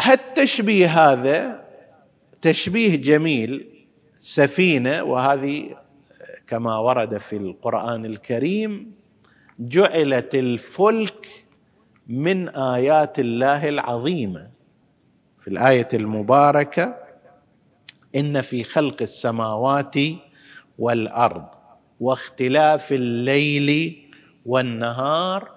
هالتشبيه 0.00 0.86
هذا 0.86 1.62
تشبيه 2.42 2.96
جميل 2.96 3.66
سفينة 4.20 5.02
وهذه 5.02 5.81
كما 6.46 6.78
ورد 6.78 7.18
في 7.18 7.36
القرآن 7.36 8.04
الكريم 8.06 8.92
جعلت 9.58 10.34
الفلك 10.34 11.44
من 12.06 12.48
آيات 12.48 13.18
الله 13.18 13.68
العظيمة. 13.68 14.50
في 15.40 15.48
الآية 15.48 15.88
المباركة 15.94 16.96
إن 18.16 18.40
في 18.40 18.64
خلق 18.64 19.02
السماوات 19.02 19.94
والأرض 20.78 21.44
واختلاف 22.00 22.92
الليل 22.92 23.98
والنهار 24.46 25.50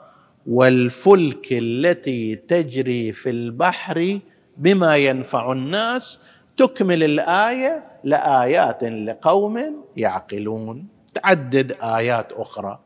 والفلك 0.48 1.48
التي 1.52 2.36
تجري 2.36 3.12
في 3.12 3.30
البحر 3.30 4.20
بما 4.58 4.98
ينفع 4.98 5.52
الناس 5.52 6.20
تكمل 6.58 7.04
الآية 7.04 7.84
لآيات 8.06 8.84
لقوم 8.84 9.84
يعقلون. 9.98 10.88
تعدد 11.14 11.78
آيات 11.84 12.32
أخرى. 12.32 12.80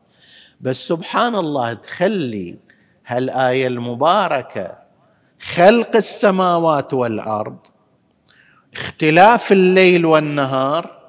بس 0.60 0.88
سبحان 0.88 1.36
الله 1.36 1.72
تخلي 1.72 2.58
هالآية 3.06 3.66
المباركة 3.66 4.78
خلق 5.40 5.96
السماوات 5.96 6.94
والأرض 6.94 7.58
اختلاف 8.74 9.52
الليل 9.52 10.06
والنهار 10.06 11.00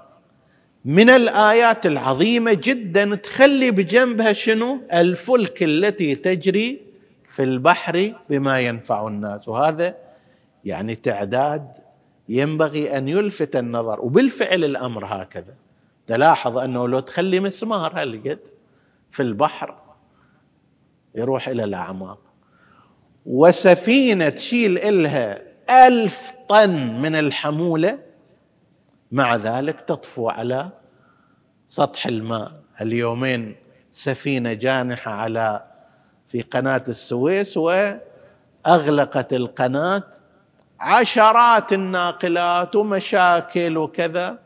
من 0.86 1.10
الآيات 1.10 1.86
العظيمة 1.86 2.54
جدا 2.54 3.16
تخلي 3.16 3.72
بجنبها 3.72 4.34
شنو؟ 4.34 4.82
الفلك 4.94 5.64
التي 5.64 6.16
تجري 6.16 6.82
في 7.30 7.44
البحر 7.44 8.14
بما 8.30 8.60
ينفع 8.60 9.08
الناس. 9.08 9.48
وهذا 9.48 9.96
يعني 10.66 10.96
تعداد 10.96 11.68
ينبغي 12.30 12.98
أن 12.98 13.08
يلفت 13.08 13.56
النظر 13.56 14.02
وبالفعل 14.02 14.64
الأمر 14.64 15.06
هكذا. 15.06 15.56
تلاحظ 16.08 16.58
أنه 16.58 16.88
لو 16.88 17.00
تخلي 17.00 17.40
مسمار 17.40 18.02
هالقد 18.02 18.40
في 19.12 19.24
البحر 19.24 19.76
يروح 21.16 21.48
إلى 21.48 21.64
الأعماق. 21.64 22.20
وسفينة 23.26 24.30
تشيل 24.30 24.78
إلها 24.78 25.42
ألف 25.88 26.32
طن 26.50 27.02
من 27.02 27.16
الحمولة 27.16 28.00
مع 29.12 29.36
ذلك 29.36 29.82
تطفو 29.82 30.30
على 30.30 30.70
سطح 31.68 32.08
الماء. 32.08 32.62
اليومين 32.82 33.56
سفينة 33.92 34.54
جانحة 34.54 35.12
على 35.12 35.66
في 36.28 36.42
قناة 36.42 36.84
السويس 36.88 37.58
وأغلقت 37.58 39.34
القناة 39.34 40.04
عشرات 40.82 41.74
الناقلات 41.74 42.76
ومشاكل 42.76 43.78
وكذا. 43.78 44.40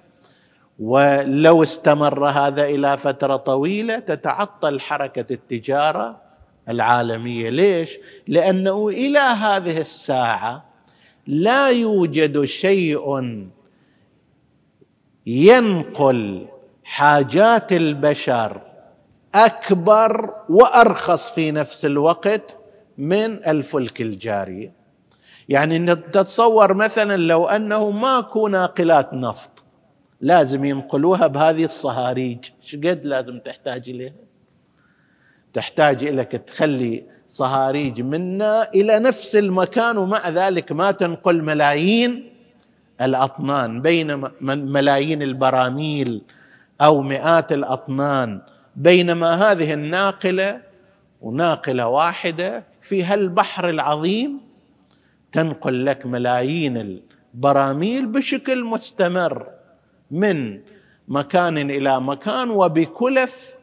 ولو 0.80 1.63
استمر 1.63 2.30
هذا 2.30 2.65
إلى 2.65 2.98
فترة 2.98 3.36
طويلة 3.36 4.00
تتعطل 4.00 4.80
حركة 4.80 5.34
التجارة 5.34 6.21
العالمية. 6.69 7.50
ليش؟ 7.50 7.98
لأنه 8.28 8.89
إلى 8.89 9.19
هذه 9.19 9.82
الساعة 9.82 10.65
لا 11.28 11.69
يوجد 11.69 12.43
شيء 12.45 13.21
ينقل 15.26 16.48
حاجات 16.84 17.74
البشر 17.74 18.62
أكبر 19.36 20.34
وأرخص 20.50 21.32
في 21.32 21.52
نفس 21.52 21.86
الوقت 21.86 22.58
من 22.98 23.48
الفلك 23.48 24.02
الجارية. 24.02 24.85
يعني 25.49 25.95
تتصور 25.95 26.73
مثلا 26.73 27.17
لو 27.17 27.45
أنه 27.45 27.89
ماكو 27.89 28.47
ناقلات 28.47 29.13
نفط 29.13 29.63
لازم 30.21 30.65
ينقلوها 30.65 31.27
بهذه 31.27 31.63
الصهاريج. 31.63 32.49
قد 32.73 33.01
لازم 33.03 33.39
تحتاج 33.39 33.89
إليها؟ 33.89 34.13
تحتاج 35.53 36.03
إليك 36.03 36.31
تخلي 36.31 37.03
صهاريج 37.27 38.01
منا 38.01 38.69
إلى 38.75 38.99
نفس 38.99 39.36
المكان 39.36 39.97
ومع 39.97 40.29
ذلك 40.29 40.71
ما 40.71 40.91
تنقل 40.91 41.43
ملايين 41.43 42.34
الأطنان. 43.01 43.81
بين 43.81 44.23
ملايين 44.41 45.21
البراميل 45.21 46.21
أو 46.81 47.01
مئات 47.01 47.51
الأطنان. 47.51 48.41
بينما 48.75 49.51
هذه 49.51 49.73
الناقلة 49.73 50.62
وناقلة 51.21 51.88
واحدة 51.88 52.63
في 52.81 53.03
هالبحر 53.03 53.69
العظيم 53.69 54.41
تنقل 55.36 55.86
لك 55.86 56.06
ملايين 56.06 56.78
البراميل 56.78 58.06
بشكل 58.06 58.63
مستمر 58.63 59.48
من 60.12 60.62
مكان 61.08 61.58
إلى 61.58 62.02
مكان 62.02 62.50
وبكلف 62.50 63.58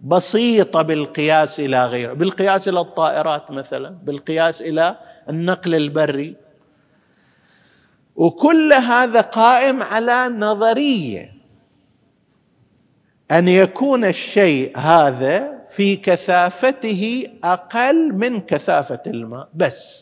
بسيطة 0.00 0.82
بالقياس 0.82 1.60
إلى 1.60 1.86
غيره. 1.86 2.12
بالقياس 2.12 2.68
إلى 2.68 2.80
الطائرات 2.80 3.50
مثلا 3.50 3.90
بالقياس 3.90 4.62
إلى 4.62 4.96
النقل 5.28 5.74
البري. 5.74 6.36
وكل 8.16 8.72
هذا 8.72 9.20
قائم 9.20 9.82
على 9.82 10.28
نظرية. 10.28 11.32
أن 13.30 13.48
يكون 13.48 14.04
الشيء 14.04 14.78
هذا 14.78 15.66
في 15.68 15.96
كثافته 15.96 17.28
أقل 17.44 18.12
من 18.14 18.40
كثافة 18.40 19.02
الماء 19.06 19.48
بس. 19.54 20.01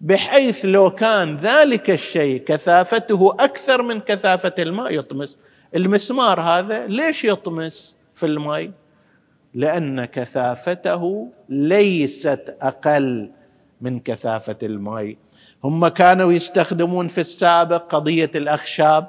بحيث 0.00 0.64
لو 0.64 0.90
كان 0.90 1.36
ذلك 1.36 1.90
الشيء 1.90 2.44
كثافته 2.44 3.36
أكثر 3.40 3.82
من 3.82 4.00
كثافة 4.00 4.54
الماء 4.58 4.94
يطمس. 4.94 5.38
المسمار 5.74 6.40
هذا 6.40 6.86
ليش 6.86 7.24
يطمس 7.24 7.96
في 8.14 8.26
الماء؟ 8.26 8.70
لأن 9.54 10.04
كثافته 10.04 11.28
ليست 11.48 12.56
أقل 12.62 13.30
من 13.80 14.00
كثافة 14.00 14.56
الماء. 14.62 15.16
هم 15.64 15.88
كانوا 15.88 16.32
يستخدمون 16.32 17.08
في 17.08 17.18
السابق 17.18 17.94
قضية 17.94 18.30
الأخشاب 18.34 19.08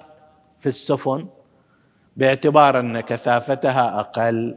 في 0.59 0.69
السفن 0.69 1.27
باعتبار 2.17 2.79
أن 2.79 2.99
كثافتها 2.99 3.99
أقل. 3.99 4.55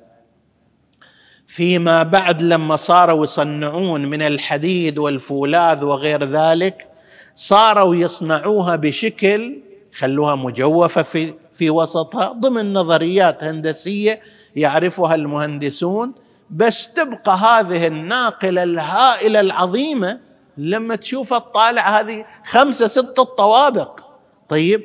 فيما 1.51 2.03
بعد 2.03 2.43
لما 2.43 2.77
صاروا 2.77 3.25
يصنعون 3.25 4.07
من 4.07 4.23
الحديد 4.23 4.99
والفولاذ 4.99 5.85
وغير 5.85 6.25
ذلك 6.25 6.89
صاروا 7.35 7.95
يصنعوها 7.95 8.77
بشكل 8.77 9.59
خلوها 9.95 10.35
مجوفة 10.35 11.03
في 11.03 11.35
في 11.53 11.71
وسطها 11.71 12.33
ضمن 12.33 12.73
نظريات 12.73 13.45
هندسية 13.45 14.21
يعرفها 14.57 15.15
المهندسون 15.15 16.13
بس 16.51 16.93
تبقى 16.93 17.37
هذه 17.37 17.87
الناقلة 17.87 18.63
الهائلة 18.63 19.41
العظيمة 19.41 20.21
لما 20.59 20.97
تشوفها 20.97 21.39
تطالع 21.39 22.01
هذه 22.01 22.25
خمسة 22.47 22.87
ستة 22.87 23.25
طوابق. 23.25 24.01
طيب 24.49 24.85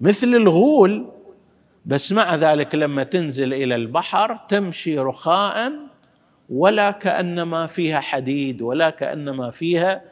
مثل 0.00 0.26
الغول 0.26 1.11
بس 1.86 2.12
مع 2.12 2.34
ذلك 2.34 2.74
لما 2.74 3.02
تنزل 3.02 3.54
إلى 3.54 3.74
البحر 3.74 4.40
تمشي 4.48 4.98
رخاء 4.98 5.72
ولا 6.50 6.90
كأنما 6.90 7.66
فيها 7.66 8.00
حديد 8.00 8.62
ولا 8.62 8.90
كأنما 8.90 9.50
فيها 9.50 10.02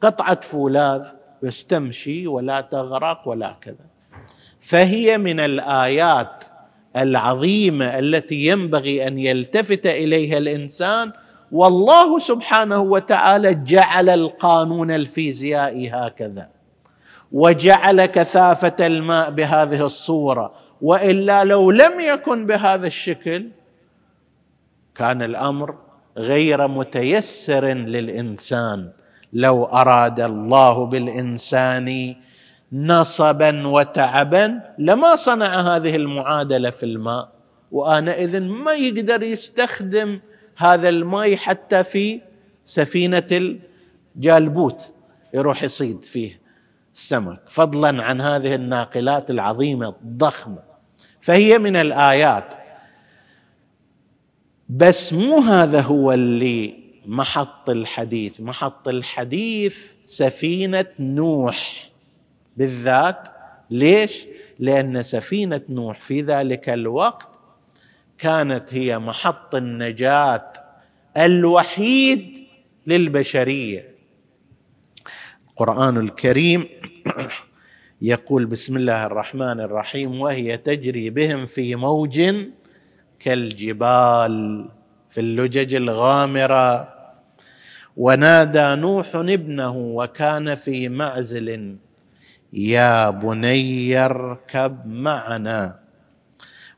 قطعة 0.00 0.40
فولاذ 0.40 1.02
بس 1.42 1.64
تمشي 1.64 2.26
ولا 2.26 2.60
تغرق 2.60 3.28
ولا 3.28 3.56
كذا. 3.60 3.86
فهي 4.60 5.18
من 5.18 5.40
الآيات 5.40 6.44
العظيمة 6.96 7.98
التي 7.98 8.46
ينبغي 8.46 9.08
أن 9.08 9.18
يلتفت 9.18 9.86
إليها 9.86 10.38
الإنسان 10.38 11.12
والله 11.52 12.18
سبحانه 12.18 12.78
وتعالى 12.80 13.54
جعل 13.54 14.08
القانون 14.08 14.90
الفيزيائي 14.90 15.90
هكذا. 15.90 16.48
وجعل 17.32 18.04
كثافة 18.04 18.86
الماء 18.86 19.30
بهذه 19.30 19.84
الصورة. 19.84 20.63
وإلا 20.84 21.44
لو 21.44 21.70
لم 21.70 22.00
يكن 22.00 22.46
بهذا 22.46 22.86
الشكل 22.86 23.48
كان 24.94 25.22
الأمر 25.22 25.78
غير 26.16 26.68
متيسر 26.68 27.64
للإنسان. 27.66 28.90
لو 29.32 29.64
أراد 29.64 30.20
الله 30.20 30.86
بالإنسان 30.86 32.16
نصبا 32.72 33.66
وتعبا 33.66 34.60
لما 34.78 35.16
صنع 35.16 35.76
هذه 35.76 35.96
المعادلة 35.96 36.70
في 36.70 36.82
الماء. 36.86 37.28
وآنئذ 37.72 38.40
ما 38.40 38.72
يقدر 38.72 39.22
يستخدم 39.22 40.20
هذا 40.56 40.88
الماء 40.88 41.36
حتى 41.36 41.84
في 41.84 42.20
سفينة 42.64 43.56
الجالبوت 44.16 44.92
يروح 45.34 45.62
يصيد 45.62 46.04
فيه 46.04 46.40
السمك. 46.94 47.40
فضلا 47.48 48.04
عن 48.04 48.20
هذه 48.20 48.54
الناقلات 48.54 49.30
العظيمة 49.30 49.88
الضخمة. 49.88 50.73
فهي 51.24 51.58
من 51.58 51.76
الآيات. 51.76 52.54
بس 54.68 55.12
مو 55.12 55.38
هذا 55.38 55.80
هو 55.80 56.12
اللي 56.12 56.74
محط 57.06 57.70
الحديث. 57.70 58.40
محط 58.40 58.88
الحديث 58.88 59.78
سفينة 60.06 60.86
نوح 60.98 61.90
بالذات. 62.56 63.28
ليش؟ 63.70 64.26
لأن 64.58 65.02
سفينة 65.02 65.60
نوح 65.68 66.00
في 66.00 66.20
ذلك 66.22 66.68
الوقت 66.68 67.40
كانت 68.18 68.74
هي 68.74 68.98
محط 68.98 69.54
النجاة 69.54 70.52
الوحيد 71.16 72.46
للبشرية. 72.86 73.94
القرآن 75.48 75.96
الكريم 75.96 76.68
يقول 78.04 78.46
بسم 78.46 78.76
الله 78.76 79.06
الرحمن 79.06 79.60
الرحيم 79.60 80.20
وهي 80.20 80.56
تجري 80.56 81.10
بهم 81.10 81.46
في 81.46 81.74
موج 81.74 82.20
كالجبال 83.18 84.68
في 85.10 85.20
اللجج 85.20 85.74
الغامرة. 85.74 86.88
ونادى 87.96 88.74
نوح 88.80 89.16
ابنه 89.16 89.76
وكان 89.76 90.54
في 90.54 90.88
معزل 90.88 91.76
يا 92.52 93.10
بني 93.10 93.98
اركب 93.98 94.86
معنا 94.86 95.80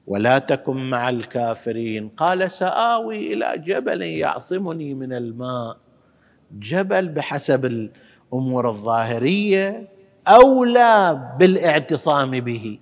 ولا 0.07 0.39
تكن 0.39 0.77
مع 0.91 1.09
الكافرين. 1.09 2.09
قال 2.09 2.51
سآوي 2.51 3.33
إلى 3.33 3.63
جبل 3.67 4.03
يعصمني 4.03 4.95
من 4.95 5.13
الماء. 5.13 5.77
جبل 6.53 7.09
بحسب 7.09 7.65
الأمور 7.65 8.69
الظاهرية 8.69 9.96
أولى 10.29 11.23
بالاعتصام 11.39 12.31
به. 12.31 12.79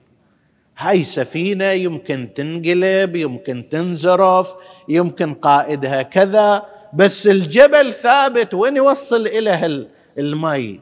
هاي 0.79 1.05
سفينة 1.05 1.65
يمكن 1.65 2.29
تنقلب 2.35 3.17
يمكن 3.17 3.69
تنزرف 3.69 4.55
يمكن 4.89 5.35
قائدها 5.35 6.03
كذا 6.03 6.63
بس 6.95 7.27
الجبل 7.27 7.93
ثابت 7.93 8.55
وين 8.55 8.77
يوصل 8.77 9.27
اليه 9.27 9.89
المي؟ 10.19 10.81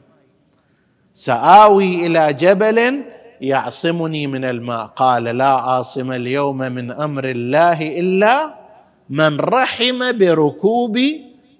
سآوي 1.13 2.07
إلى 2.07 2.33
جبل 2.33 3.03
يعصمني 3.41 4.27
من 4.27 4.45
الماء. 4.45 4.85
قال 4.85 5.23
لا 5.23 5.47
عاصم 5.47 6.11
اليوم 6.11 6.57
من 6.57 6.91
أمر 6.91 7.25
الله 7.25 7.99
إلا 7.99 8.53
من 9.09 9.39
رحم 9.39 10.17
بركوب 10.17 10.99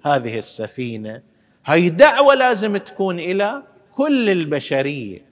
هذه 0.06 0.38
السفينة. 0.38 1.22
هاي 1.66 1.90
دعوة 1.90 2.36
لازم 2.36 2.78
تكون 2.78 3.20
إلى 3.20 3.73
كل 3.96 4.30
البشرية 4.30 5.26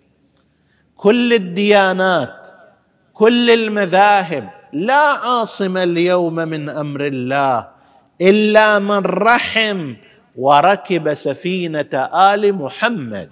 كل 0.95 1.33
الديانات 1.33 2.47
كل 3.13 3.51
المذاهب 3.51 4.49
لا 4.73 4.95
عاصم 4.95 5.77
اليوم 5.77 6.35
من 6.35 6.69
أمر 6.69 7.05
الله 7.05 7.67
إلا 8.21 8.79
من 8.79 8.97
رحم 9.05 9.93
وركب 10.35 11.13
سفينة 11.13 12.09
آل 12.13 12.53
محمد. 12.55 13.31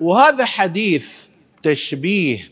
وهذا 0.00 0.44
حديث 0.44 1.28
تشبيه 1.62 2.51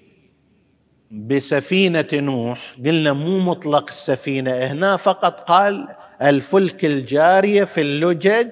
بسفينة 1.11 2.07
نوح 2.15 2.75
قلنا 2.87 3.13
مو 3.13 3.39
مطلق 3.39 3.87
السفينة 3.89 4.51
هنا 4.51 4.97
فقط 4.97 5.41
قال 5.41 5.89
الفلك 6.23 6.85
الجارية 6.85 7.65
في 7.65 7.81
اللجج 7.81 8.51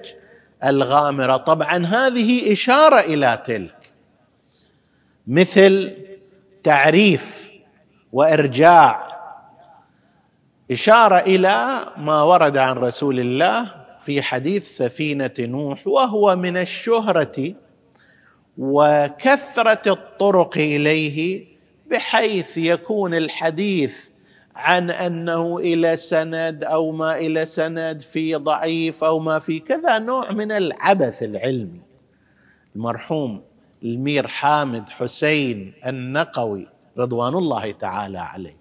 الغامرة. 0.63 1.37
طبعا 1.37 1.85
هذه 1.85 2.53
إشارة 2.53 2.99
إلى 2.99 3.43
تلك. 3.45 3.75
مثل 5.27 5.97
تعريف 6.63 7.51
وإرجاع. 8.13 9.19
إشارة 10.71 11.17
إلى 11.17 11.79
ما 11.97 12.21
ورد 12.21 12.57
عن 12.57 12.75
رسول 12.75 13.19
الله 13.19 13.65
في 14.03 14.21
حديث 14.21 14.77
سفينة 14.77 15.31
نوح 15.39 15.87
وهو 15.87 16.35
من 16.35 16.57
الشهرة 16.57 17.53
وكثرة 18.57 19.91
الطرق 19.91 20.57
إليه 20.57 21.45
بحيث 21.91 22.57
يكون 22.57 23.13
الحديث 23.13 24.07
عن 24.55 24.91
أنه 24.91 25.57
إلى 25.57 25.97
سند 25.97 26.63
أو 26.63 26.91
ما 26.91 27.17
إلى 27.17 27.45
سند 27.45 28.01
في 28.01 28.35
ضعيف 28.35 29.03
أو 29.03 29.19
ما 29.19 29.39
في 29.39 29.59
كذا 29.59 29.99
نوع 29.99 30.31
من 30.31 30.51
العبث 30.51 31.23
العلمي. 31.23 31.81
المرحوم 32.75 33.41
المير 33.83 34.27
حامد 34.27 34.89
حسين 34.89 35.73
النقوي 35.85 36.67
رضوان 36.97 37.33
الله 37.33 37.71
تعالى 37.71 38.19
عليه. 38.19 38.57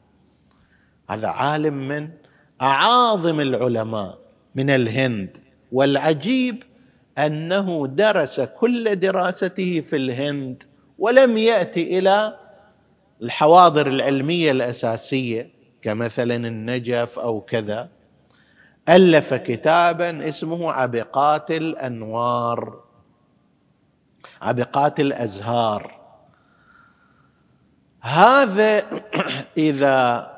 هذا 1.11 1.29
عالم 1.29 1.89
من 1.89 2.09
أعاظم 2.63 3.41
العلماء 3.41 4.19
من 4.55 4.71
الهند 4.71 5.39
والعجيب 5.73 6.63
أنه 7.19 7.87
درس 7.87 8.41
كل 8.41 8.97
دراسته 8.97 9.81
في 9.81 9.97
الهند 9.97 10.63
ولم 10.99 11.37
يأتي 11.37 11.99
إلى 11.99 12.39
الحواضر 13.23 13.87
العلمية 13.87 14.51
الأساسية 14.51 15.51
كمثلا 15.83 16.37
النجف 16.37 17.19
أو 17.19 17.41
كذا 17.41 17.89
ألف 18.89 19.35
كتابا 19.35 20.29
اسمه 20.29 20.73
عبقات 20.73 21.51
الأنوار 21.51 22.89
عبقات 24.43 25.01
الأزهار. 25.01 25.99
هذا 28.01 28.83
إذا 29.69 30.31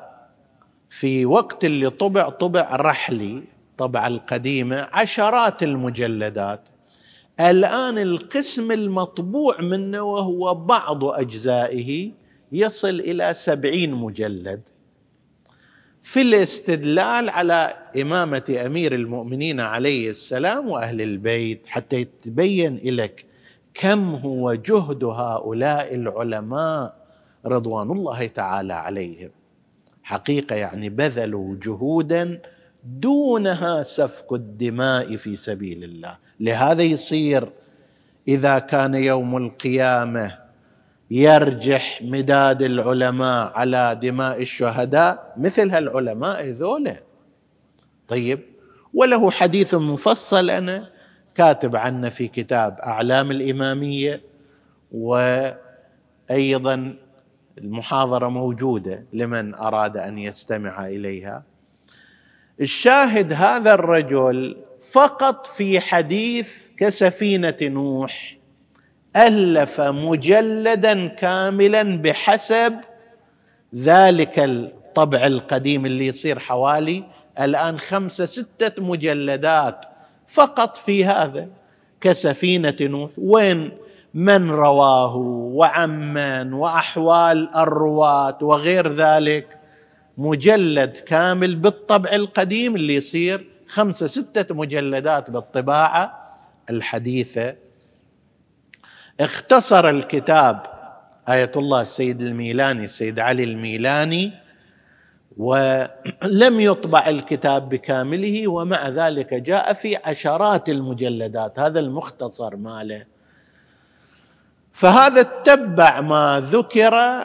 في 0.89 1.25
وقت 1.25 1.65
اللي 1.65 1.89
طبع 1.89 2.29
طبع 2.29 2.75
رحلي 2.75 3.43
طبع 3.77 4.07
القديمة 4.07 4.87
عشرات 4.93 5.63
المجلدات. 5.63 6.69
الآن 7.39 7.97
القسم 7.97 8.71
المطبوع 8.71 9.61
منه 9.61 10.01
وهو 10.01 10.53
بعض 10.53 11.05
أجزائه 11.05 12.11
يصل 12.51 12.99
إلى 12.99 13.33
سبعين 13.33 13.93
مجلد 13.93 14.61
في 16.03 16.21
الاستدلال 16.21 17.29
على 17.29 17.73
إمامة 18.01 18.61
أمير 18.65 18.95
المؤمنين 18.95 19.59
عليه 19.59 20.09
السلام 20.09 20.69
وأهل 20.69 21.01
البيت 21.01 21.67
حتى 21.67 21.95
يتبين 21.95 22.79
لك 22.83 23.25
كم 23.73 24.15
هو 24.15 24.53
جهد 24.53 25.03
هؤلاء 25.03 25.95
العلماء 25.95 26.95
رضوان 27.45 27.91
الله 27.91 28.27
تعالى 28.27 28.73
عليهم. 28.73 29.29
حقيقة 30.03 30.55
يعني 30.55 30.89
بذلوا 30.89 31.55
جهودا 31.63 32.41
دونها 32.83 33.83
سفك 33.83 34.33
الدماء 34.33 35.15
في 35.15 35.37
سبيل 35.37 35.83
الله. 35.83 36.17
لهذا 36.39 36.83
يصير 36.83 37.49
إذا 38.27 38.59
كان 38.59 38.95
يوم 38.95 39.37
القيامة 39.37 40.40
يرجح 41.11 42.01
مداد 42.01 42.61
العلماء 42.61 43.51
على 43.55 43.99
دماء 44.01 44.41
الشهداء 44.41 45.33
مثل 45.37 45.71
هالعلماء 45.71 46.49
ذولا 46.49 46.95
طيب 48.07 48.39
وله 48.93 49.31
حديث 49.31 49.73
مفصل 49.73 50.49
أنا 50.49 50.89
كاتب 51.35 51.75
عنه 51.75 52.09
في 52.09 52.27
كتاب 52.27 52.79
أعلام 52.79 53.31
الإمامية 53.31 54.21
وأيضا 54.91 56.95
المحاضرة 57.57 58.27
موجودة 58.27 59.05
لمن 59.13 59.55
أراد 59.55 59.97
أن 59.97 60.17
يستمع 60.17 60.85
إليها. 60.85 61.43
الشاهد 62.61 63.33
هذا 63.33 63.73
الرجل 63.73 64.57
فقط 64.91 65.47
في 65.47 65.79
حديث 65.79 66.53
كسفينة 66.77 67.57
نوح 67.61 68.37
ألف 69.17 69.81
مجلدا 69.81 71.07
كاملا 71.07 71.83
بحسب 71.83 72.75
ذلك 73.75 74.39
الطبع 74.39 75.25
القديم 75.25 75.85
اللي 75.85 76.07
يصير 76.07 76.39
حوالي. 76.39 77.03
الآن 77.39 77.79
خمسة 77.79 78.25
ستة 78.25 78.83
مجلدات 78.83 79.85
فقط 80.27 80.77
في 80.77 81.05
هذا 81.05 81.47
كسفينة 82.01 82.75
نوح. 82.81 83.11
وين؟ 83.17 83.71
من 84.13 84.51
رواه 84.51 85.15
وعمن 85.55 86.53
وأحوال 86.53 87.55
الرواة 87.55 88.37
وغير 88.41 88.93
ذلك. 88.93 89.47
مجلد 90.17 90.97
كامل 90.97 91.55
بالطبع 91.55 92.11
القديم 92.11 92.75
اللي 92.75 92.95
يصير 92.95 93.45
خمسة 93.67 94.07
ستة 94.07 94.55
مجلدات 94.55 95.31
بالطباعة 95.31 96.35
الحديثة 96.69 97.55
اختصر 99.19 99.89
الكتاب 99.89 100.65
آية 101.29 101.51
الله 101.55 101.81
السيد 101.81 102.21
الميلاني 102.21 102.83
السيد 102.83 103.19
علي 103.19 103.43
الميلاني 103.43 104.31
ولم 105.37 106.59
يطبع 106.59 107.07
الكتاب 107.07 107.69
بكامله 107.69 108.47
ومع 108.47 108.89
ذلك 108.89 109.33
جاء 109.33 109.73
في 109.73 109.95
عشرات 109.95 110.69
المجلدات 110.69 111.59
هذا 111.59 111.79
المختصر 111.79 112.55
ماله. 112.55 113.05
فهذا 114.73 115.21
اتبع 115.21 116.01
ما 116.01 116.43
ذكر 116.45 117.23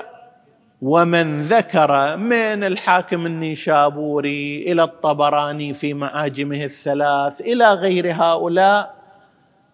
ومن 0.83 1.42
ذكر 1.42 2.16
من 2.16 2.64
الحاكم 2.64 3.27
النيشابوري 3.27 4.72
إلى 4.72 4.83
الطبراني 4.83 5.72
في 5.72 5.94
معاجمه 5.94 6.64
الثلاث 6.64 7.40
إلى 7.40 7.72
غير 7.75 8.12
هؤلاء 8.14 8.95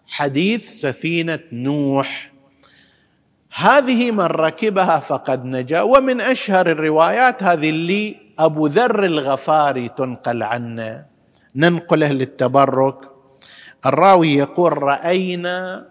حديث 0.07 0.81
سفينة 0.81 1.39
نوح. 1.51 2.31
هذه 3.55 4.11
من 4.11 4.19
ركبها 4.25 4.99
فقد 4.99 5.45
نجا 5.45 5.81
ومن 5.81 6.21
أشهر 6.21 6.71
الروايات 6.71 7.43
هذه 7.43 7.69
اللي 7.69 8.15
أبو 8.39 8.67
ذر 8.67 9.03
الغفاري 9.03 9.89
تنقل 9.89 10.43
عنه. 10.43 11.05
ننقله 11.55 12.11
للتبرك. 12.11 12.97
الراوي 13.85 14.35
يقول 14.35 14.83
رأينا 14.83 15.85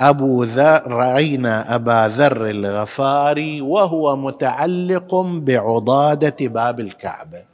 أبو 0.00 0.44
ذر 0.44 0.82
رأينا 0.86 1.74
أبا 1.74 2.08
ذر 2.08 2.50
الغفاري 2.50 3.60
وهو 3.60 4.16
متعلق 4.16 5.14
بعضادة 5.20 6.36
باب 6.40 6.80
الكعبة. 6.80 7.53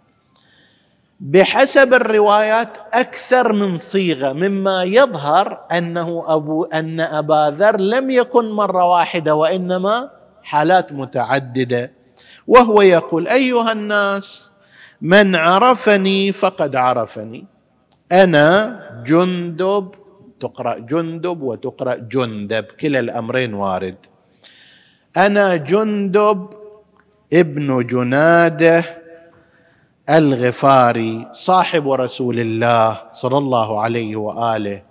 بحسب 1.20 1.94
الروايات 1.94 2.68
أكثر 2.92 3.52
من 3.52 3.78
صيغة 3.78 4.32
مما 4.32 4.84
يظهر 4.84 5.60
أنه 5.72 6.24
أبو 6.26 6.64
أن 6.64 7.00
أبا 7.00 7.54
ذر 7.58 7.80
لم 7.80 8.10
يكن 8.10 8.50
مرة 8.50 8.84
واحدة 8.84 9.34
وإنما 9.34 10.10
حالات 10.42 10.92
متعددة. 10.92 11.92
وهو 12.46 12.82
يقول 12.82 13.28
أيها 13.28 13.72
الناس 13.72 14.50
من 15.02 15.36
عرفني 15.36 16.32
فقد 16.32 16.76
عرفني. 16.76 17.46
أنا 18.12 18.80
جندب 19.06 19.94
تقرأ 20.40 20.78
جندب 20.78 21.42
وتقرأ 21.42 21.94
جندب 21.94 22.64
كلا 22.64 23.00
الأمرين 23.00 23.54
وارد. 23.54 23.96
أنا 25.16 25.56
جندب 25.56 26.48
ابن 27.32 27.86
جنادة 27.86 28.99
الغفاري 30.10 31.26
صاحب 31.32 31.90
رسول 31.90 32.40
الله 32.40 33.02
صلى 33.12 33.38
الله 33.38 33.80
عليه 33.80 34.16
وآله. 34.16 34.82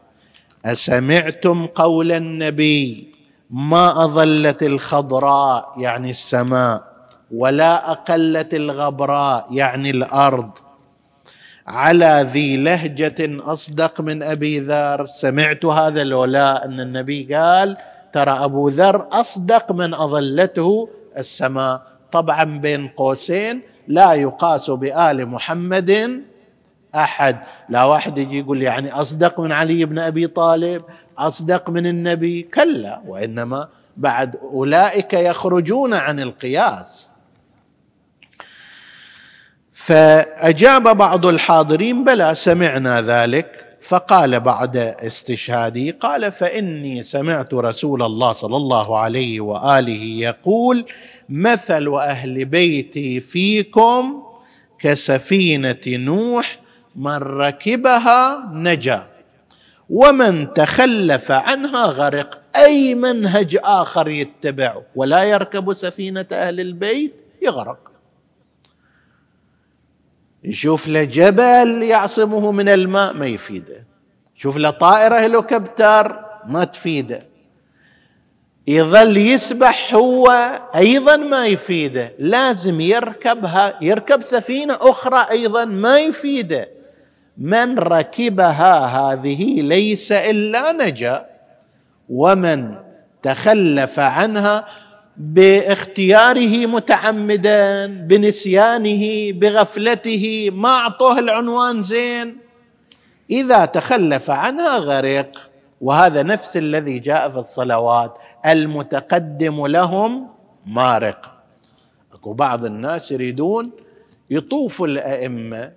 أسمعتم 0.65 1.65
قول 1.65 2.11
النبي 2.11 3.07
ما 3.49 4.03
أظلت 4.03 4.63
الخضراء 4.63 5.73
يعني 5.77 6.09
السماء 6.09 6.83
ولا 7.31 7.91
أقلت 7.91 8.53
الغبراء 8.53 9.47
يعني 9.51 9.89
الأرض. 9.89 10.49
على 11.67 12.27
ذي 12.33 12.57
لهجة 12.57 13.43
أصدق 13.53 14.01
من 14.01 14.23
أبي 14.23 14.59
ذر. 14.59 15.05
سمعت 15.05 15.65
هذا 15.65 16.03
لولا 16.03 16.65
أن 16.65 16.79
النبي 16.79 17.35
قال 17.35 17.77
ترى 18.13 18.31
أبو 18.31 18.69
ذر 18.69 19.07
أصدق 19.11 19.71
من 19.71 19.93
أظلته 19.93 20.89
السماء. 21.17 21.81
طبعا 22.11 22.43
بين 22.43 22.87
قوسين 22.87 23.61
لا 23.89 24.13
يقاس 24.13 24.69
بآل 24.69 25.27
محمد 25.27 26.21
أحد. 26.95 27.37
لا 27.69 27.83
واحد 27.83 28.17
يجي 28.17 28.39
يقول 28.39 28.61
يعني 28.61 28.91
أصدق 28.91 29.39
من 29.39 29.51
علي 29.51 29.85
بن 29.85 29.99
أبي 29.99 30.27
طالب 30.27 30.83
أصدق 31.17 31.69
من 31.69 31.87
النبي. 31.87 32.41
كلا 32.41 33.01
وإنما 33.07 33.69
بعد 33.97 34.35
أولئك 34.35 35.13
يخرجون 35.13 35.93
عن 35.93 36.19
القياس. 36.19 37.11
فأجاب 39.73 40.97
بعض 40.97 41.25
الحاضرين 41.25 42.03
بلى 42.03 42.35
سمعنا 42.35 43.01
ذلك. 43.01 43.68
فقال 43.89 44.39
بعد 44.39 44.77
استشهادي 44.77 45.91
قال 45.91 46.31
فإني 46.31 47.03
سمعت 47.03 47.53
رسول 47.53 48.03
الله 48.03 48.31
صلى 48.31 48.55
الله 48.55 48.97
عليه 48.97 49.41
وآله 49.41 50.03
يقول 50.03 50.85
مثل 51.29 51.93
أهل 51.93 52.45
بيتي 52.45 53.19
فيكم 53.19 54.23
كسفينة 54.79 55.81
نوح 55.87 56.59
من 56.95 57.17
ركبها 57.17 58.49
نجا 58.53 59.07
ومن 59.89 60.53
تخلف 60.53 61.31
عنها 61.31 61.85
غرق 61.85 62.39
أي 62.55 62.95
منهج 62.95 63.57
آخر 63.63 64.07
يتبع؟ 64.07 64.81
ولا 64.95 65.23
يركب 65.23 65.73
سفينة 65.73 66.25
أهل 66.31 66.59
البيت 66.59 67.13
يغرق. 67.41 67.91
يشوف 70.43 70.87
له 70.87 71.03
جبل 71.03 71.83
يعصمه 71.83 72.51
من 72.51 72.69
الماء 72.69 73.13
ما 73.13 73.27
يفيده. 73.27 73.85
يشوف 74.37 74.57
له 74.57 74.69
طائرة 74.69 75.15
هليكوبتر 75.15 76.25
ما 76.45 76.63
تفيده. 76.63 77.19
يظل 78.67 79.17
يسبح 79.17 79.93
هو 79.93 80.51
أيضا 80.75 81.17
ما 81.17 81.45
يفيده. 81.45 82.13
لازم 82.19 82.81
يركبها 82.81 83.73
يركب 83.81 84.23
سفينة 84.23 84.77
أخرى 84.81 85.27
أيضا 85.31 85.65
ما 85.65 85.99
يفيده. 85.99 86.69
من 87.37 87.79
ركبها 87.79 88.85
هذه 88.85 89.61
ليس 89.61 90.11
إلا 90.11 90.71
نجا 90.71 91.25
ومن 92.09 92.75
تخلف 93.23 93.99
عنها 93.99 94.67
باختياره 95.19 96.65
متعمدا 96.65 97.85
بنسيانه 97.85 99.31
بغفلته 99.31 100.49
ما 100.53 100.69
اعطوه 100.69 101.19
العنوان 101.19 101.81
زين. 101.81 102.37
إذا 103.29 103.65
تخلف 103.65 104.29
عنها 104.29 104.77
غرق 104.77 105.49
وهذا 105.81 106.23
نفس 106.23 106.57
الذي 106.57 106.99
جاء 106.99 107.29
في 107.29 107.37
الصلوات 107.37 108.17
المتقدم 108.45 109.67
لهم 109.67 110.27
مارق. 110.65 111.31
أكو 112.13 112.33
بعض 112.33 112.65
الناس 112.65 113.11
يريدون 113.11 113.71
يطوفوا 114.29 114.87
الأئمة 114.87 115.71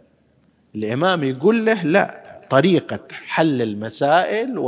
الإمام 0.75 1.25
يقول 1.25 1.67
له 1.67 1.83
لا 1.83 2.23
طريقة 2.51 3.01
حل 3.27 3.63
المسائل 3.63 4.59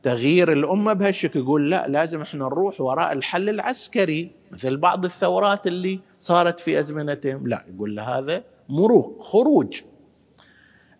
وتغيير 0.00 0.52
الأمة 0.52 0.92
بهالشكل 0.92 1.38
يقول 1.38 1.70
لا 1.70 1.88
لازم 1.88 2.22
إحنا 2.22 2.44
نروح 2.44 2.80
وراء 2.80 3.12
الحل 3.12 3.48
العسكري 3.48 4.30
مثل 4.52 4.76
بعض 4.76 5.04
الثورات 5.04 5.66
اللي 5.66 6.00
صارت 6.20 6.60
في 6.60 6.80
أزمنتهم. 6.80 7.48
لا 7.48 7.64
يقول 7.74 8.00
هذا 8.00 8.42
مروق 8.68 9.22
خروج. 9.22 9.80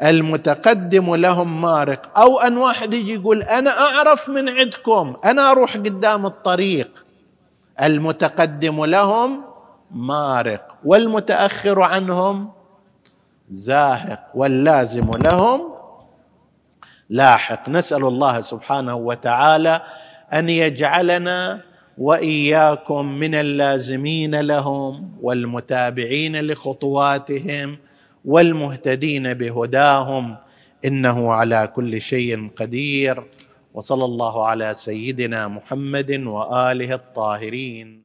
المتقدم 0.02 1.14
لهم 1.14 1.60
مارق. 1.60 2.18
أو 2.18 2.38
أن 2.38 2.56
واحد 2.56 2.94
يجي 2.94 3.14
يقول 3.14 3.42
أنا 3.42 3.70
أعرف 3.70 4.28
من 4.28 4.48
عندكم 4.48 5.16
أنا 5.24 5.50
أروح 5.50 5.76
قدام 5.76 6.26
الطريق. 6.26 7.04
المتقدم 7.82 8.84
لهم 8.84 9.44
مارق. 9.90 10.78
والمتأخر 10.84 11.82
عنهم 11.82 12.50
زاهق. 13.50 14.20
واللازم 14.34 15.10
لهم 15.24 15.77
لاحق. 17.10 17.68
نسأل 17.68 18.04
الله 18.04 18.40
سبحانه 18.40 18.94
وتعالى 18.94 19.82
أن 20.32 20.48
يجعلنا 20.48 21.60
وإياكم 21.98 23.06
من 23.06 23.34
اللازمين 23.34 24.40
لهم 24.40 25.12
والمتابعين 25.22 26.40
لخطواتهم 26.40 27.78
والمهتدين 28.24 29.34
بهداهم. 29.34 30.36
إنه 30.84 31.32
على 31.32 31.72
كل 31.74 32.00
شيء 32.00 32.50
قدير. 32.56 33.24
وصلى 33.74 34.04
الله 34.04 34.46
على 34.46 34.74
سيدنا 34.76 35.48
محمد 35.48 36.20
وآله 36.26 36.94
الطاهرين. 36.94 38.02